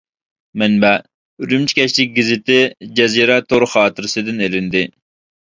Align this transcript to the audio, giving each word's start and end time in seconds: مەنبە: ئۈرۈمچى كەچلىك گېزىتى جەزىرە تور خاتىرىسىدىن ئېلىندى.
مەنبە: 0.61 0.89
ئۈرۈمچى 1.43 1.77
كەچلىك 1.79 2.15
گېزىتى 2.15 2.57
جەزىرە 3.01 3.37
تور 3.53 3.67
خاتىرىسىدىن 3.75 4.43
ئېلىندى. 4.49 4.85